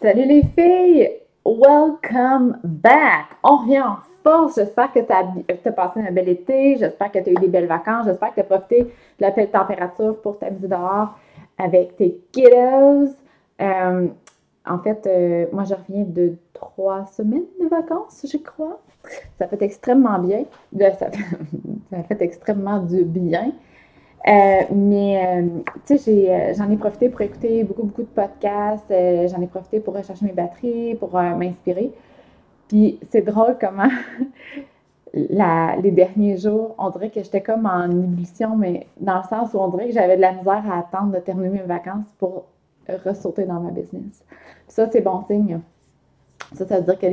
[0.00, 1.10] Salut les filles!
[1.44, 3.36] Welcome back!
[3.42, 4.54] On revient en force.
[4.54, 6.78] J'espère que tu as, passé un bel été.
[6.78, 8.06] J'espère que tu as eu des belles vacances.
[8.06, 11.18] J'espère que tu as profité de la belle température pour t'amuser dehors
[11.58, 13.10] avec tes kiddos.
[13.60, 14.06] Euh,
[14.64, 18.80] en fait, euh, moi, je reviens de trois semaines de vacances, je crois.
[19.38, 20.44] Ça fait extrêmement bien.
[20.78, 21.18] Ça fait,
[21.90, 23.52] ça fait extrêmement du bien.
[24.28, 25.46] Euh, mais, euh,
[25.86, 28.90] tu sais, euh, j'en ai, profité pour écouter beaucoup, beaucoup de podcasts.
[28.90, 31.92] j'en ai profité pour rechercher mes batteries, pour m'inspirer.
[32.68, 33.88] Puis c'est drôle comment
[35.14, 39.58] les derniers jours, on dirait que j'étais comme en ébullition, mais dans le sens où
[39.58, 42.44] on dirait que j'avais de la misère à attendre de terminer mes vacances pour
[43.04, 44.24] ressauter dans ma business.
[44.66, 45.60] Puis ça, c'est bon signe.
[46.54, 47.06] Ça, ça veut dire que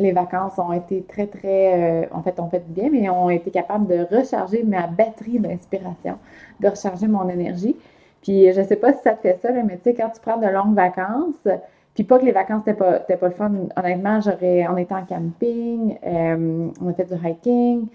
[0.00, 3.50] les, vacances ont été très, très, euh, en fait, ont fait bien, mais ont été
[3.50, 6.18] capables de recharger ma batterie d'inspiration,
[6.60, 7.76] de recharger mon énergie.
[8.22, 10.20] Puis, je ne sais pas si ça te fait ça, mais tu sais, quand tu
[10.20, 11.46] prends de longues vacances,
[11.94, 15.04] puis pas que les vacances n'étaient pas, pas le fun, honnêtement, j'aurais, on était en
[15.04, 17.90] camping, euh, on a fait du hiking, tu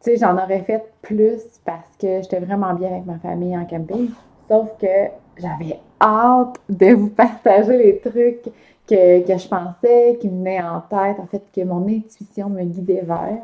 [0.00, 4.10] sais, j'en aurais fait plus parce que j'étais vraiment bien avec ma famille en camping,
[4.48, 8.52] sauf que j'avais hâte de vous partager les trucs
[8.86, 8.94] que,
[9.26, 13.38] je pensais, qui me venaient en tête, en fait, que mon intuition me guidait vers.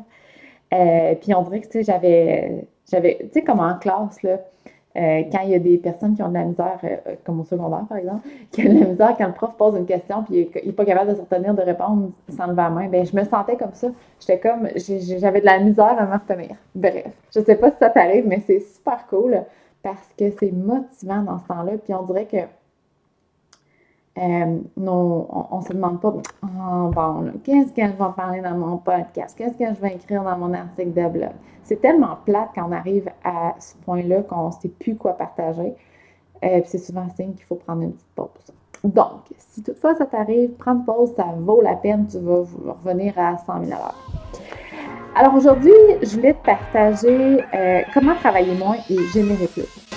[0.72, 4.38] Euh, puis on dirait que, tu sais, j'avais, j'avais, tu sais, comme en classe, là,
[4.96, 7.44] euh, quand il y a des personnes qui ont de la misère, euh, comme au
[7.44, 10.50] secondaire par exemple, qui ont de la misère quand le prof pose une question puis
[10.52, 13.14] il n'est pas capable de se retenir de répondre sans lever la main, ben je
[13.14, 13.88] me sentais comme ça.
[14.18, 16.56] J'étais comme, j'avais de la misère à me retenir.
[16.74, 19.44] Bref, je sais pas si ça t'arrive, mais c'est super cool
[19.80, 21.72] parce que c'est motivant dans ce temps-là.
[21.84, 22.38] Puis on dirait que
[24.20, 28.76] euh, on ne se demande pas, oh, bon, qu'est-ce que je vais parler dans mon
[28.76, 29.36] podcast?
[29.36, 31.30] Qu'est-ce que je vais écrire dans mon article de blog?
[31.62, 35.74] C'est tellement plate quand on arrive à ce point-là qu'on ne sait plus quoi partager.
[36.44, 38.28] Euh, c'est souvent signe qu'il faut prendre une petite pause.
[38.84, 42.44] Donc, si toutefois ça t'arrive, prendre pause, ça vaut la peine, tu vas
[42.82, 43.78] revenir à 100 000
[45.14, 49.89] Alors aujourd'hui, je voulais te partager euh, comment travailler moins et générer plus.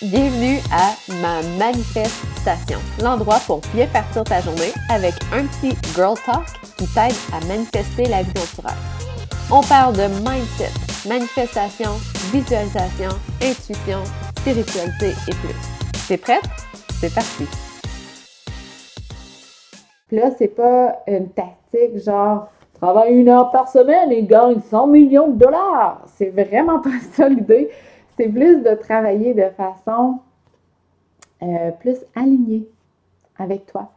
[0.00, 6.46] Bienvenue à ma manifestation, l'endroit pour bien partir ta journée avec un petit girl talk
[6.76, 8.62] qui t'aide à manifester la vie dont
[9.50, 10.70] On parle de mindset,
[11.08, 11.90] manifestation,
[12.30, 13.08] visualisation,
[13.42, 13.98] intuition,
[14.38, 16.06] spiritualité et plus.
[16.06, 16.48] T'es prête?
[17.00, 17.48] C'est parti!
[20.12, 25.26] Là, c'est pas une tactique genre travaille une heure par semaine et gagne 100 millions
[25.26, 26.02] de dollars.
[26.06, 27.68] C'est vraiment pas ça l'idée
[28.18, 30.18] c'est plus de travailler de façon
[31.42, 32.68] euh, plus alignée
[33.38, 33.92] avec toi.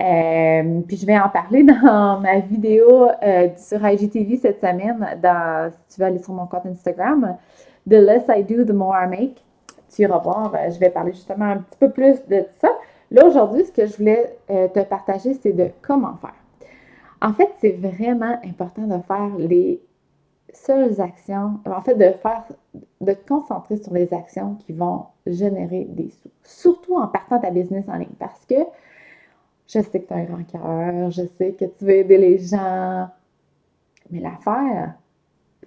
[0.00, 5.72] Euh, puis je vais en parler dans ma vidéo euh, sur IGTV cette semaine, dans,
[5.72, 7.36] si tu veux aller sur mon compte Instagram,
[7.88, 9.44] The Less I Do, The More I Make.
[9.90, 12.68] Tu iras voir, je vais parler justement un petit peu plus de ça.
[13.10, 16.34] Là, aujourd'hui, ce que je voulais te partager, c'est de comment faire.
[17.22, 19.80] En fait, c'est vraiment important de faire les
[20.52, 22.44] seules actions, en fait, de faire,
[23.00, 26.30] de te concentrer sur les actions qui vont générer des sous.
[26.42, 28.56] Surtout en partant ta business en ligne parce que
[29.66, 32.38] je sais que tu as un grand cœur, je sais que tu veux aider les
[32.38, 33.08] gens.
[34.10, 34.94] Mais l'affaire,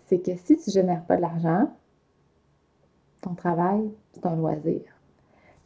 [0.08, 1.70] c'est que si tu ne génères pas de l'argent,
[3.22, 4.82] ton travail, c'est un loisir.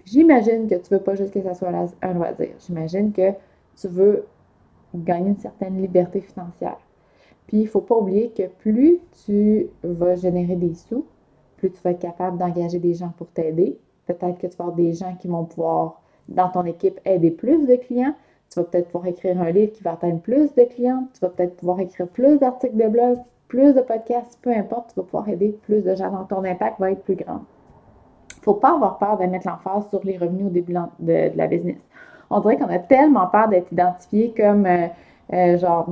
[0.05, 2.49] J'imagine que tu ne veux pas juste que ça soit un loisir.
[2.59, 3.31] J'imagine que
[3.75, 4.25] tu veux
[4.93, 6.77] gagner une certaine liberté financière.
[7.47, 11.05] Puis, il ne faut pas oublier que plus tu vas générer des sous,
[11.57, 13.77] plus tu vas être capable d'engager des gens pour t'aider.
[14.07, 17.65] Peut-être que tu vas avoir des gens qui vont pouvoir, dans ton équipe, aider plus
[17.65, 18.13] de clients.
[18.51, 21.07] Tu vas peut-être pouvoir écrire un livre qui va atteindre plus de clients.
[21.13, 23.17] Tu vas peut-être pouvoir écrire plus d'articles de blog,
[23.47, 24.93] plus de podcasts, peu importe.
[24.93, 26.11] Tu vas pouvoir aider plus de gens.
[26.11, 27.41] Donc, ton impact va être plus grand.
[28.31, 31.31] Il ne faut pas avoir peur de mettre l'emphase sur les revenus au début de,
[31.35, 31.79] la business.
[32.29, 34.65] On dirait qu'on a tellement peur d'être identifié comme...
[34.65, 34.87] Euh,
[35.33, 35.87] euh, genre,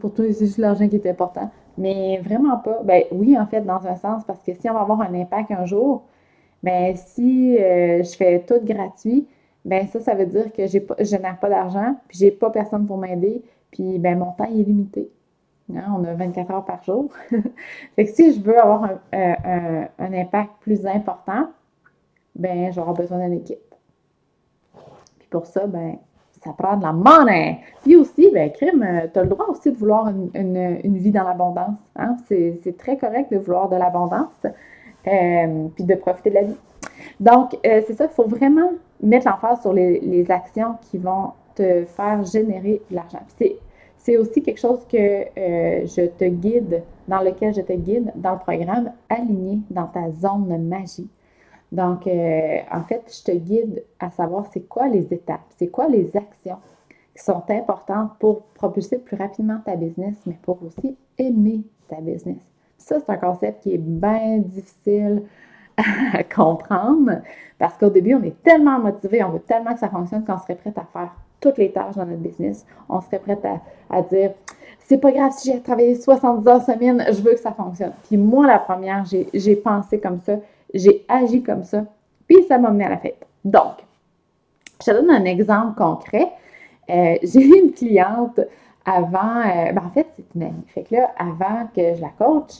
[0.00, 1.50] pour toi, c'est juste l'argent qui est important.
[1.78, 2.82] Mais vraiment pas.
[2.84, 5.50] Ben oui, en fait, dans un sens, parce que si on va avoir un impact
[5.52, 6.04] un jour,
[6.62, 9.26] ben si euh, je fais tout gratuit,
[9.64, 12.86] ben ça, ça veut dire que pas, je n'ai pas d'argent, puis j'ai pas personne
[12.86, 15.10] pour m'aider, puis ben mon temps est limité.
[15.74, 17.10] Hein, on a 24 heures par jour.
[17.96, 21.48] fait que si je veux avoir un, un impact plus important,
[22.36, 23.74] ben j'aurai besoin d'une équipe.
[25.18, 25.98] Puis pour ça, ben
[26.44, 27.60] ça prend de la monnaie.
[27.82, 31.24] Puis aussi, ben, crime, euh, tu as le droit aussi de vouloir une, vie dans
[31.24, 31.78] l'abondance.
[31.96, 32.16] Hein?
[32.28, 34.46] C'est très correct de vouloir de l'abondance,
[35.06, 36.56] euh, puis de profiter de la vie.
[37.20, 38.72] Donc, euh, c'est ça, il faut vraiment
[39.02, 43.22] mettre l'emphase sur les, actions qui vont te faire générer de l'argent.
[43.96, 44.96] C'est aussi quelque chose que
[45.36, 50.66] je te guide, dans lequel je te guide dans le programme Aligné dans ta zone
[50.66, 51.08] magie.
[51.72, 55.88] Donc, euh, en fait, je te guide à savoir c'est quoi les étapes, c'est quoi
[55.88, 56.58] les actions
[57.16, 62.40] qui sont importantes pour propulser plus rapidement ta business, mais pour aussi aimer ta business.
[62.76, 65.22] Ça, c'est un concept qui est bien difficile
[65.78, 67.22] à comprendre
[67.58, 70.56] parce qu'au début, on est tellement motivé, on veut tellement que ça fonctionne qu'on serait
[70.56, 72.66] prêt à faire toutes les tâches dans notre business.
[72.88, 74.32] On serait prêt à, à dire
[74.78, 77.92] c'est pas grave si j'ai travaillé 70 heures semaine, je veux que ça fonctionne.
[78.08, 80.34] Puis moi, la première, j'ai pensé comme ça,
[80.74, 81.84] j'ai agi comme ça,
[82.26, 83.26] puis ça m'a mené à la fête.
[83.44, 83.74] Donc,
[84.80, 86.28] je te donne un exemple concret.
[86.90, 88.40] Euh, j'ai une cliente
[88.84, 90.64] avant, euh, ben en fait, c'est une amie.
[90.68, 92.54] Fait que là, avant que je la coach,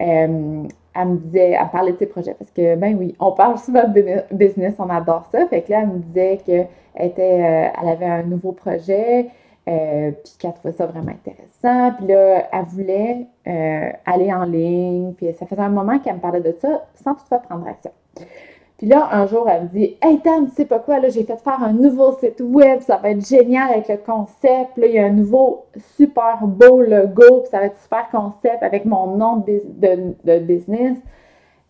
[0.00, 3.58] euh, elle me disait, elle parlait de ses projets parce que, ben oui, on parle
[3.58, 5.46] souvent de business, on adore ça.
[5.46, 6.68] Fait que là, elle me disait qu'elle
[6.98, 9.28] était, elle avait un nouveau projet,
[10.24, 11.92] puis qu'elle trouvait ça vraiment intéressant.
[11.96, 13.26] Puis là, elle voulait
[14.06, 17.38] aller en ligne, puis ça faisait un moment qu'elle me parlait de ça sans toutefois
[17.38, 17.92] prendre action.
[18.78, 21.24] Puis là, un jour, elle me dit Hey Tam, tu sais pas quoi, là, j'ai
[21.24, 24.76] fait faire un nouveau site web, ça va être génial avec le concept.
[24.76, 25.66] Là, il y a un nouveau
[25.96, 30.96] super beau logo, puis ça va être super concept avec mon nom de, business.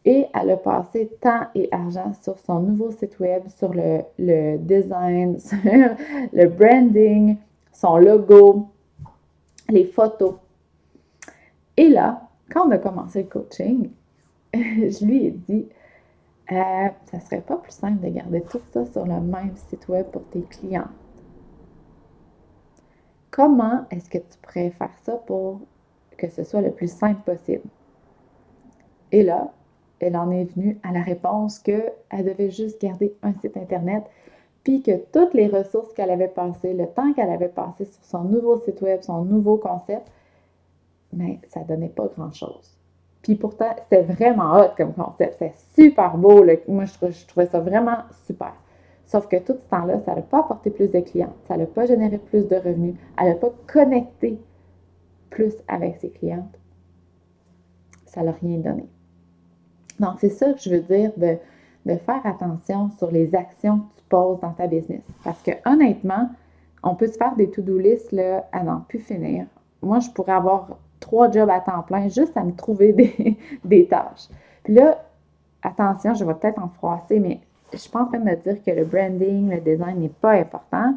[0.04, 5.38] Et elle a passé temps et argent sur son nouveau site web, sur le design,
[5.38, 7.36] sur le branding,
[7.80, 8.68] son logo,
[9.68, 10.34] les photos.
[11.76, 13.90] Et là, quand on a commencé le coaching,
[14.54, 15.68] je lui ai dit
[16.50, 20.06] euh, ça serait pas plus simple de garder tout ça sur le même site web
[20.06, 20.88] pour tes clients.
[23.30, 25.60] Comment est-ce que tu pourrais faire ça pour
[26.16, 27.68] que ce soit le plus simple possible?
[29.12, 29.52] Et là,
[30.00, 34.04] elle en est venue à la réponse qu'elle devait juste garder un site Internet,
[34.68, 38.24] puis que toutes les ressources qu'elle avait passées, le temps qu'elle avait passé sur son
[38.24, 40.06] nouveau site web, son nouveau concept,
[41.10, 42.76] mais ça donnait pas grand-chose.
[43.22, 45.36] Puis pourtant, c'était vraiment hot comme concept.
[45.38, 46.44] C'était super beau.
[46.68, 48.52] Moi, je, trouvais ça vraiment super.
[49.06, 51.32] Sauf que tout ce temps-là, ça n'a pas apporté plus de clients.
[51.46, 52.94] Ça n'a pas généré plus de revenus.
[53.18, 54.38] Elle n'a pas connecté
[55.30, 56.58] plus avec ses clientes.
[58.04, 58.86] Ça n'a rien donné.
[59.98, 61.38] Donc, c'est ça que je veux dire de,
[61.86, 65.02] faire attention sur les actions que poses dans ta business.
[65.24, 66.28] Parce que honnêtement,
[66.82, 69.46] on peut se faire des to-do lists là, à n'en plus finir.
[69.82, 72.92] Moi, je pourrais avoir trois jobs à temps plein juste à me trouver
[73.64, 74.28] des, tâches.
[74.64, 75.04] Puis là,
[75.62, 77.40] attention, je vais peut-être en froisser, mais
[77.70, 80.08] je ne suis pas en train de me dire que le branding, le design n'est
[80.08, 80.94] pas important.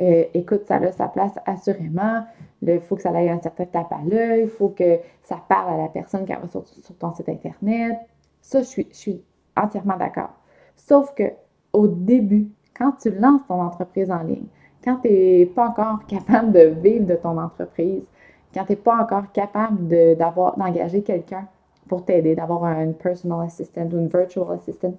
[0.00, 2.24] Euh, écoute, ça a sa place assurément.
[2.62, 4.42] Il faut que ça ait un certain tape à l'œil.
[4.42, 6.64] Il faut que ça parle à la personne qui va sur,
[6.98, 7.96] ton site Internet.
[8.42, 9.24] Ça, je suis, je suis
[9.56, 10.30] entièrement d'accord.
[10.76, 11.24] Sauf que
[11.76, 14.46] au début, quand tu lances ton entreprise en ligne,
[14.82, 18.02] quand tu n'es pas encore capable de vivre de ton entreprise,
[18.54, 21.46] quand tu n'es pas encore capable d'engager quelqu'un
[21.88, 24.94] pour t'aider, d'avoir un personal assistant ou une virtual assistant,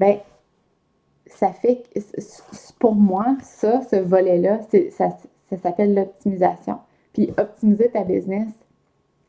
[0.00, 0.18] ben
[1.26, 2.00] ça fait que,
[2.78, 4.60] pour moi, ça, ce volet-là,
[4.90, 5.10] ça,
[5.50, 6.78] ça s'appelle l'optimisation.
[7.12, 8.48] Puis optimiser ta business,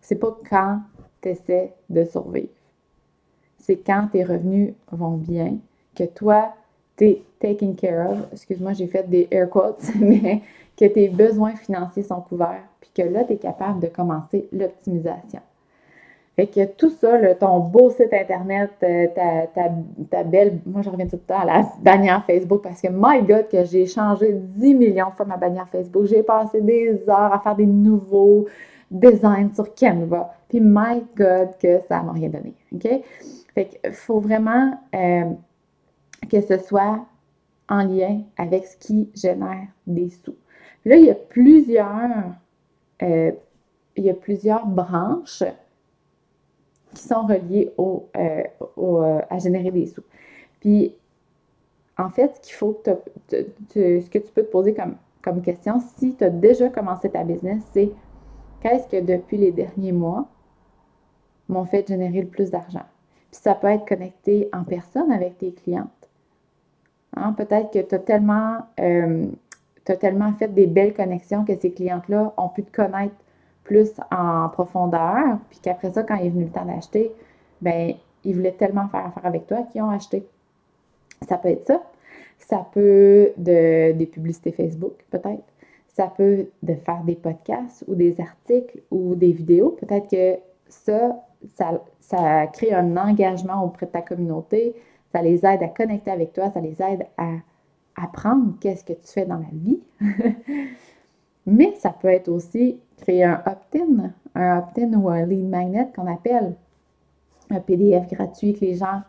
[0.01, 0.81] c'est pas quand
[1.21, 2.49] tu essaies de survivre.
[3.59, 5.57] C'est quand tes revenus vont bien,
[5.95, 6.53] que toi,
[6.97, 8.17] tu es taken care of.
[8.31, 10.41] Excuse-moi, j'ai fait des air quotes, mais
[10.77, 15.41] que tes besoins financiers sont couverts, puis que là, tu es capable de commencer l'optimisation.
[16.35, 19.07] Fait que tout ça, ton beau site Internet, euh,
[20.11, 23.25] ta, belle, moi je reviens tout le temps à la bannière Facebook parce que my
[23.25, 26.05] God, que j'ai changé 10 millions de fois ma bannière Facebook.
[26.07, 28.47] J'ai passé des heures à faire des nouveaux
[28.91, 30.33] designs sur Canva.
[30.49, 32.53] Puis my God, que ça m'a rien donné.
[32.73, 32.85] OK?
[33.55, 35.31] Fait qu'il faut vraiment euh,
[36.29, 37.05] que ce soit
[37.69, 40.35] en lien avec ce qui génère des sous.
[40.83, 42.35] Là, il y a plusieurs,
[43.01, 43.31] euh,
[44.65, 45.43] branches
[46.93, 50.03] qui sont reliées euh, à générer des sous.
[50.59, 50.93] Puis,
[51.97, 56.25] en fait, ce faut ce que tu peux te poser comme, comme question, si tu
[56.25, 57.89] as déjà commencé ta business, c'est
[58.59, 60.27] qu'est-ce que depuis les derniers mois
[61.47, 62.83] m'ont fait générer le plus d'argent?
[63.35, 65.89] Puis ça peut être connecté en personne avec tes clientes.
[67.17, 72.33] Hein, peut-être que tu as tellement as tellement fait des belles connexions que ces clientes-là
[72.37, 73.13] ont pu te connaître
[73.65, 77.11] plus en profondeur, puis qu'après ça, quand il est venu le temps d'acheter,
[77.61, 80.25] ben ils voulaient tellement faire affaire avec toi qu'ils ont acheté.
[81.27, 81.83] Ça peut être ça.
[82.39, 85.43] Ça peut de des publicités Facebook, peut-être.
[85.89, 89.71] Ça peut de faire des podcasts ou des articles ou des vidéos.
[89.81, 90.39] Peut-être que
[90.69, 91.21] ça,
[91.53, 94.75] ça, crée un engagement auprès de ta communauté.
[95.11, 96.51] Ça les aide à connecter avec toi.
[96.51, 97.31] Ça les aide à
[97.95, 99.79] apprendre qu'est-ce que tu fais dans la vie.
[101.45, 106.11] Mais ça peut être aussi créer un opt-in, un opt-in ou un lead magnet qu'on
[106.11, 106.55] appelle
[107.51, 109.01] un PDF gratuit que les gens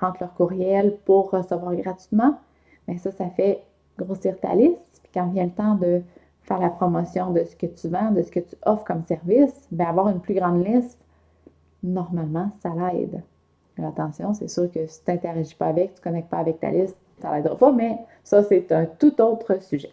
[0.00, 2.38] rentrent leur courriel pour recevoir gratuitement.
[2.86, 3.62] Mais ça, ça fait
[3.98, 5.00] grossir ta liste.
[5.02, 6.02] Puis quand vient le temps de
[6.42, 9.68] faire la promotion de ce que tu vends, de ce que tu offres comme service,
[9.70, 10.98] bien, avoir une plus grande liste,
[11.82, 13.22] normalement, ça l'aide.
[13.82, 16.70] Attention, c'est sûr que si tu n'interagis pas avec, tu ne connectes pas avec ta
[16.70, 19.90] liste, ça l'aidera pas, mais ça, c'est un tout autre sujet.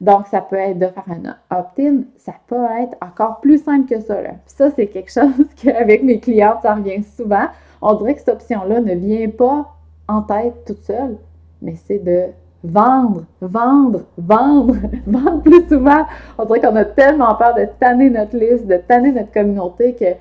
[0.00, 4.00] Donc, ça peut être de faire un opt-in, ça peut être encore plus simple que
[4.00, 4.20] ça.
[4.20, 4.32] Là.
[4.46, 7.46] ça, c'est quelque chose qu'avec mes clientes, ça revient souvent.
[7.80, 9.74] On dirait que cette option-là ne vient pas
[10.08, 11.16] en tête toute seule,
[11.62, 12.26] mais c'est de
[12.62, 14.74] vendre, vendre, vendre,
[15.06, 16.04] vendre plus souvent.
[16.38, 20.14] On dirait qu'on a tellement peur de tanner notre liste, de tanner notre communauté que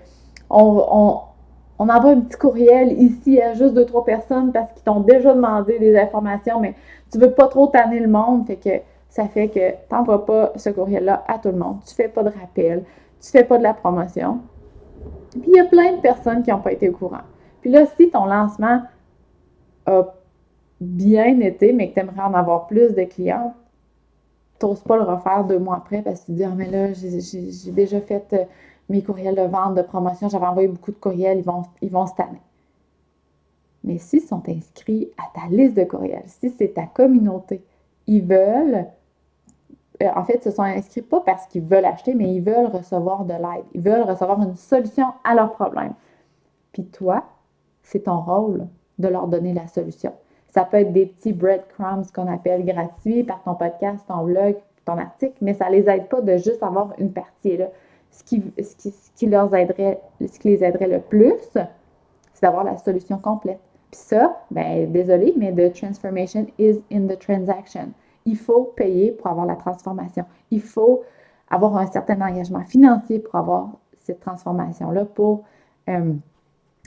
[0.54, 1.22] on,
[1.80, 5.34] on, envoie un petit courriel ici à juste deux, trois personnes parce qu'ils t'ont déjà
[5.34, 6.76] demandé des informations, mais
[7.12, 8.70] tu veux pas trop tanner le monde, fait que
[9.10, 11.78] ça fait que tu n'envoies pas ce courriel-là à tout le monde.
[11.86, 12.84] Tu fais pas de rappel,
[13.22, 14.40] tu fais pas de la promotion.
[15.32, 17.22] Puis il y a plein de personnes qui n'ont pas été au courant.
[17.62, 18.82] Puis là, si ton lancement
[19.86, 20.04] a
[20.82, 23.54] bien été, mais que tu aimerais en avoir plus de clients,
[24.60, 26.70] tu n'oses pas le refaire deux mois après parce que tu te dis, ah, mais
[26.70, 28.44] là, j'ai déjà fait euh,
[28.94, 32.06] mes courriels de vente, de promotion, j'avais envoyé beaucoup de courriels, ils vont, ils vont
[32.06, 32.14] se.
[33.84, 37.64] Mais s'ils sont inscrits à ta liste de courriels, si c'est ta communauté,
[38.06, 38.86] ils veulent,
[40.02, 42.68] euh, en fait, ils se sont inscrits pas parce qu'ils veulent acheter, mais ils veulent
[42.68, 43.66] recevoir de l'aide.
[43.74, 45.96] Ils veulent recevoir une solution à leurs problèmes.
[46.72, 47.24] Puis toi,
[47.82, 48.68] c'est ton rôle
[49.00, 50.14] de leur donner la solution.
[50.50, 55.00] Ça peut être des petits breadcrumbs qu'on appelle gratuits par ton podcast, ton blog, ton
[55.00, 57.58] article, mais ça ne les aide pas de juste avoir une partie.
[57.58, 57.70] Là.
[58.14, 61.34] Ce, qui, ce, qui, leur aiderait, ce qui les aiderait le plus,
[62.34, 63.60] c'est d'avoir la solution complète.
[63.92, 67.92] Puis ça, ben, désolé, mais the transformation is in the transaction.
[68.26, 70.26] Il faut payer pour avoir la transformation.
[70.52, 71.04] Il faut
[71.50, 75.44] avoir un certain engagement financier pour avoir cette transformation-là, pour
[75.90, 76.14] euh,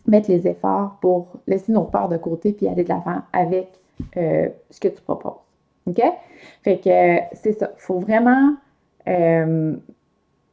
[0.06, 3.80] mettre les efforts pour laisser nos peurs de côté puis aller de l'avant avec
[4.16, 5.40] euh, ce que tu proposes.
[5.87, 6.02] OK?
[6.62, 7.71] Fait que c'est ça.
[7.76, 8.54] Il faut vraiment
[9.09, 9.76] euh,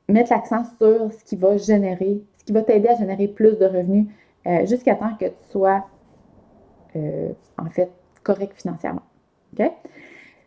[0.07, 3.65] mettre l'accent sur ce qui va générer, ce qui va t'aider à générer plus de
[3.65, 4.07] revenus
[4.47, 5.85] euh, jusqu'à temps que tu sois
[7.57, 7.89] en fait
[8.21, 9.01] correct financièrement.
[9.53, 9.71] OK?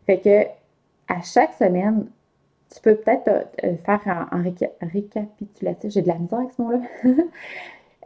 [0.07, 0.45] Fait que
[1.09, 2.07] à chaque semaine,
[2.73, 3.49] tu peux peut-être
[3.85, 4.45] faire un,
[4.81, 5.91] récapitulatif.
[5.91, 6.81] J'ai de la misère avec ce mot-là.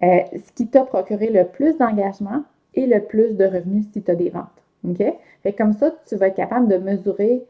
[0.03, 4.11] Euh, ce qui t'a procuré le plus d'engagement et le plus de revenus si tu
[4.11, 4.47] as des ventes.
[4.89, 5.03] OK?
[5.43, 7.45] Fait comme ça, tu vas être capable de mesurer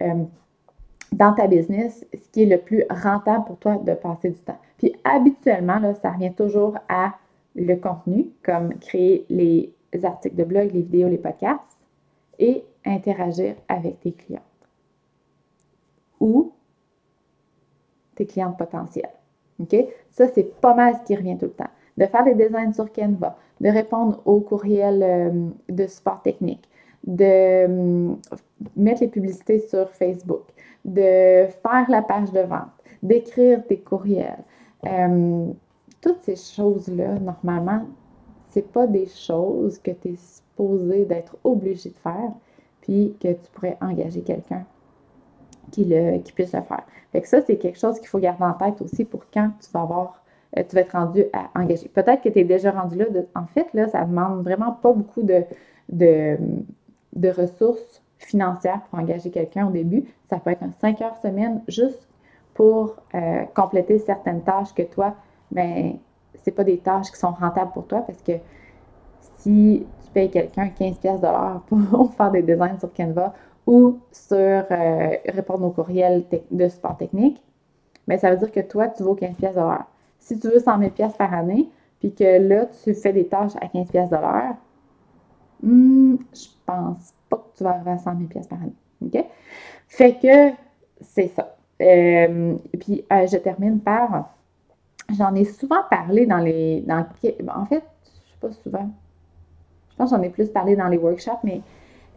[0.00, 0.24] euh,
[1.12, 4.58] dans ta business ce qui est le plus rentable pour toi de passer du temps.
[4.78, 7.14] Puis habituellement, là, ça revient toujours à
[7.54, 11.78] le contenu, comme créer les articles de blog, les vidéos, les podcasts,
[12.38, 14.40] et interagir avec tes clients
[16.18, 16.52] ou
[18.14, 19.12] tes clientes potentielles.
[19.60, 19.76] OK?
[20.10, 22.90] Ça, c'est pas mal ce qui revient tout le temps de faire des designs sur
[22.92, 26.68] Canva, de répondre aux courriels euh, de support technique,
[27.04, 28.14] de euh,
[28.76, 30.42] mettre les publicités sur Facebook,
[30.84, 32.70] de faire la page de vente,
[33.02, 34.44] d'écrire tes courriels.
[34.86, 35.46] Euh,
[36.00, 37.86] toutes ces choses-là, normalement,
[38.48, 42.32] c'est pas des choses que tu es supposé d'être obligé de faire,
[42.80, 44.64] puis que tu pourrais engager quelqu'un
[45.70, 45.84] qui,
[46.34, 46.84] puisse le faire.
[47.12, 49.70] Fait que ça, c'est quelque chose qu'il faut garder en tête aussi pour quand tu
[49.72, 50.22] vas avoir
[50.58, 51.88] euh, tu vas être rendu à engager.
[51.88, 53.06] Peut-être que tu es déjà rendu là.
[53.34, 55.44] en fait, là, ça demande vraiment pas beaucoup de,
[57.30, 60.04] ressources financières pour engager quelqu'un au début.
[60.28, 62.08] Ça peut être un 5 heures semaine juste
[62.54, 65.14] pour euh, compléter certaines tâches que toi,
[65.50, 65.94] ben,
[66.42, 68.32] c'est pas des tâches qui sont rentables pour toi parce que
[69.38, 71.20] si tu payes quelqu'un 15 pièces
[71.66, 73.32] pour faire des designs sur Canva
[73.66, 77.42] ou sur euh, répondre aux courriels de support technique,
[78.06, 79.56] mais ben, ça veut dire que toi, tu vaux 15 pièces
[80.18, 81.68] si tu veux 100 000 par année,
[82.00, 84.56] puis que là, tu fais des tâches à 15 de l'heure,
[85.62, 87.14] hmm, je pense
[87.56, 88.72] tu vas arriver à 100 000 par année.
[89.04, 89.24] OK?
[89.88, 90.54] Fait que
[91.00, 91.56] c'est ça.
[91.80, 94.30] Euh, puis euh, je termine par.
[95.16, 96.82] J'en ai souvent parlé dans les.
[96.82, 97.04] Dans,
[97.54, 98.90] en fait, je sais pas souvent.
[99.90, 101.60] Je pense que j'en ai plus parlé dans les workshops, mais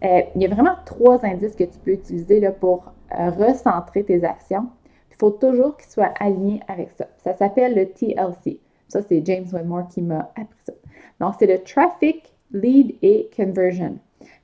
[0.04, 4.24] euh, il y a vraiment trois indices que tu peux utiliser là, pour recentrer tes
[4.24, 4.68] actions
[5.16, 7.08] il faut toujours qu'il soit aligné avec ça.
[7.24, 8.60] Ça s'appelle le TLC.
[8.90, 10.74] Ça, c'est James Wedmore qui m'a appris ça.
[11.20, 13.98] Donc, c'est le Traffic, Lead et Conversion.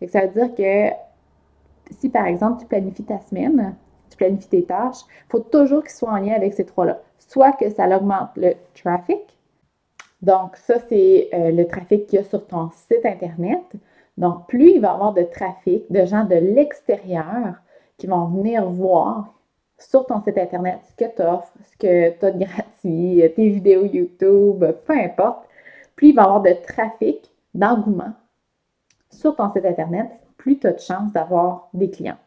[0.08, 0.96] Ça veut dire que
[1.92, 3.76] si, par exemple, tu planifies ta semaine,
[4.10, 7.00] tu planifies tes tâches, il faut toujours qu'il soit en lien avec ces trois-là.
[7.20, 9.20] Soit que ça augmente le traffic.
[10.22, 13.64] Donc, ça, c'est euh, le trafic qu'il y a sur ton site Internet.
[14.18, 17.56] Donc, plus il va y avoir de trafic, de gens de l'extérieur
[17.98, 19.34] qui vont venir voir
[19.78, 23.50] sur ton site Internet ce que tu offres, ce que tu as de gratuit, tes
[23.50, 25.48] vidéos YouTube, peu importe,
[25.96, 28.14] plus il va y avoir de trafic, d'engouement
[29.12, 32.18] sur ton site Internet, plus tu as de chances d'avoir des clientes.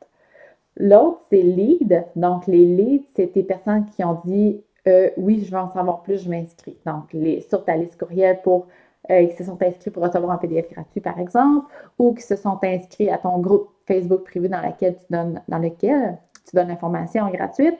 [0.76, 2.04] L'autre, c'est lead.
[2.16, 6.02] Donc, les leads, c'est tes personnes qui ont dit euh, oui, je veux en savoir
[6.02, 6.76] plus, je m'inscris.
[6.84, 8.66] Donc, les, sur ta liste courriel pour
[9.10, 11.66] euh, qui se sont inscrits pour recevoir un PDF gratuit, par exemple,
[11.98, 15.58] ou qui se sont inscrits à ton groupe Facebook privé dans, lequel tu donnes, dans
[15.58, 17.78] lequel tu donnes l'information gratuite,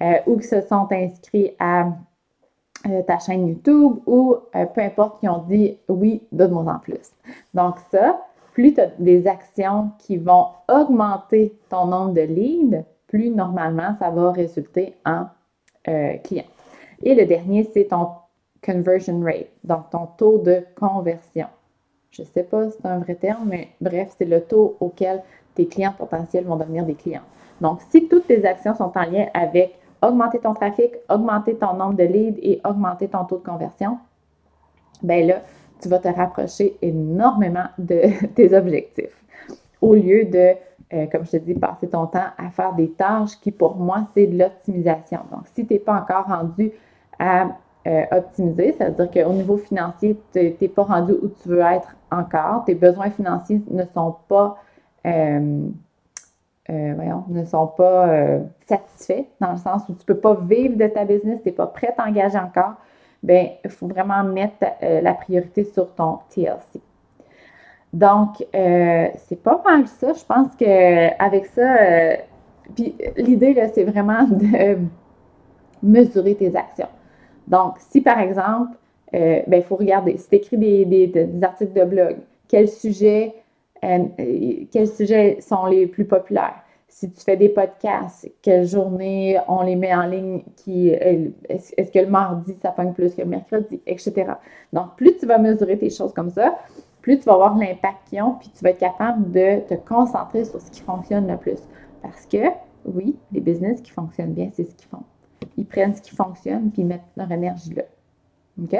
[0.00, 1.88] euh, ou qui se sont inscrits à
[3.08, 7.10] ta chaîne YouTube, ou peu importe, qui ont dit oui, donne-moi en plus.
[7.52, 8.24] Donc, ça,
[8.58, 14.10] plus tu as des actions qui vont augmenter ton nombre de leads, plus normalement ça
[14.10, 15.26] va résulter en
[15.86, 16.42] euh, clients.
[17.04, 18.08] Et le dernier, c'est ton
[18.60, 21.46] conversion rate, donc ton taux de conversion.
[22.10, 25.22] Je ne sais pas si c'est un vrai terme, mais bref, c'est le taux auquel
[25.54, 27.22] tes clients potentiels vont devenir des clients.
[27.60, 31.94] Donc, si toutes tes actions sont en lien avec augmenter ton trafic, augmenter ton nombre
[31.94, 33.98] de leads et augmenter ton taux de conversion,
[35.00, 35.42] ben là,
[35.80, 39.24] tu vas te rapprocher énormément de tes objectifs.
[39.80, 40.54] Au lieu de,
[40.92, 44.06] euh, comme je te dis, passer ton temps à faire des tâches qui, pour moi,
[44.14, 45.20] c'est de l'optimisation.
[45.30, 46.72] Donc, si tu n'es pas encore rendu
[47.18, 47.48] à
[47.86, 51.60] euh, optimiser, ça veut dire qu'au niveau financier, tu n'es pas rendu où tu veux
[51.60, 54.56] être encore, tes besoins financiers ne sont pas,
[55.06, 55.68] euh,
[56.66, 60.86] voyons, ne sont pas satisfaits, dans le sens où tu ne peux pas vivre de
[60.86, 62.74] ta business, tu n'es pas prêt à t'engager encore,
[63.22, 66.80] ben il faut vraiment mettre euh, la priorité sur ton TLC.
[67.92, 70.12] Donc, euh, c'est pas mal ça.
[70.12, 72.16] Je pense qu'avec ça, euh,
[72.74, 74.78] puis l'idée, là, c'est vraiment de
[75.82, 76.88] mesurer tes actions.
[77.46, 78.76] Donc, si par exemple,
[79.10, 83.34] ben, il faut regarder, si tu écris des, des, articles de blog, quels sujets,
[83.80, 86.62] quels sujets sont les plus populaires?
[86.98, 92.08] Si tu fais des podcasts, quelle journée on les met en ligne, est-ce que le
[92.08, 94.32] mardi ça pogne plus que le mercredi, etc.
[94.72, 96.58] Donc, plus tu vas mesurer tes choses comme ça,
[97.00, 100.44] plus tu vas voir l'impact qu'ils ont, puis tu vas être capable de te concentrer
[100.44, 101.60] sur ce qui fonctionne le plus.
[102.02, 102.48] Parce que,
[102.84, 105.04] oui, les business qui fonctionnent bien, c'est ce qu'ils font.
[105.56, 107.84] Ils prennent ce qui fonctionne, puis ils mettent leur énergie là.
[108.60, 108.74] OK?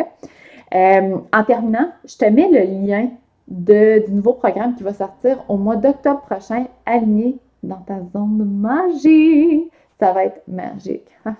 [0.74, 3.10] Euh, en terminant, je te mets le lien
[3.46, 8.38] de, du nouveau programme qui va sortir au mois d'octobre prochain, aligné dans ta zone
[8.38, 9.70] de magie.
[9.98, 11.08] Ça va être magique.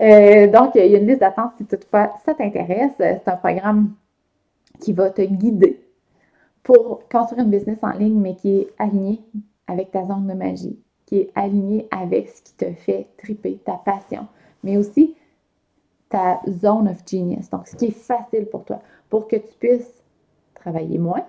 [0.00, 2.90] Euh, donc, il y a une liste d'attente si toutefois ça t'intéresse.
[2.98, 3.94] C'est un programme
[4.80, 5.80] qui va te guider
[6.64, 9.20] pour construire une business en ligne, mais qui est aligné
[9.68, 13.74] avec ta zone de magie, qui est aligné avec ce qui te fait triper, ta
[13.74, 14.26] passion,
[14.64, 15.14] mais aussi
[16.08, 17.50] ta zone of genius.
[17.50, 20.02] Donc, ce qui est facile pour toi, pour que tu puisses
[20.54, 21.24] travailler moins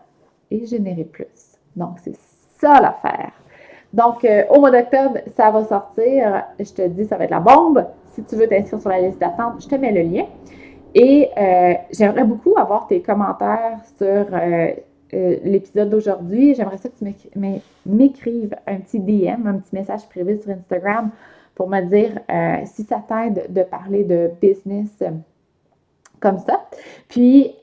[0.50, 1.60] et générer plus.
[1.76, 2.16] Donc, c'est
[2.60, 3.34] ça l'affaire.
[3.94, 6.44] Donc, euh, au mois d'octobre, ça va sortir.
[6.60, 7.86] Je te dis, ça va être la bombe.
[8.12, 10.26] Si tu veux t'inscrire sur la liste d'attente, je te mets le lien.
[10.94, 14.74] Et euh, j'aimerais beaucoup avoir tes commentaires sur euh,
[15.12, 16.56] l'épisode d'aujourd'hui.
[16.56, 17.50] J'aimerais ça que tu
[17.86, 21.10] m'écrives un petit DM, un petit message privé sur Instagram
[21.54, 22.20] pour me dire
[22.66, 24.90] si ça t'aide de parler de business
[26.20, 26.66] comme ça.
[27.08, 27.56] Puis,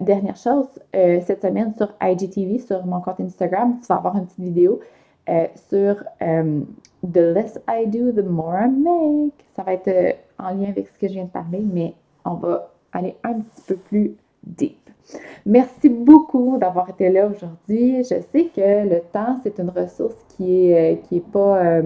[0.00, 4.40] dernière chose, cette semaine sur IGTV, sur mon compte Instagram, tu vas avoir une petite
[4.40, 4.80] vidéo
[5.28, 6.60] euh, sur euh,
[7.02, 9.44] The less I do, the more I make.
[9.54, 12.34] Ça va être euh, en lien avec ce que je viens de parler, mais on
[12.34, 14.78] va aller un petit peu plus deep.
[15.46, 18.02] Merci beaucoup d'avoir été là aujourd'hui.
[18.04, 21.80] Je sais que le temps, c'est une ressource qui est, qui pas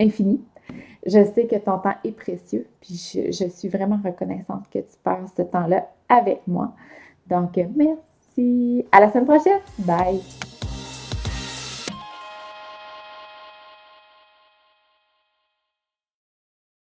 [0.00, 0.40] infinie.
[1.06, 4.96] Je sais que ton temps est précieux, puis je, je suis vraiment reconnaissante que tu
[5.04, 6.72] passes ce temps-là avec moi.
[7.28, 8.84] Donc, merci.
[8.90, 9.60] À la semaine prochaine.
[9.78, 10.20] Bye.